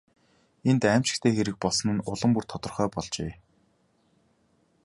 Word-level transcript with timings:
Энд 0.69 0.81
аймшигт 0.93 1.23
хэрэг 1.35 1.55
болсон 1.63 1.89
нь 1.95 2.03
улам 2.11 2.31
бүр 2.33 2.45
тодорхой 2.51 2.87
болжээ. 2.91 3.31